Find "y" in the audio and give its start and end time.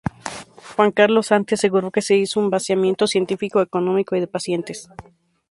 4.15-4.19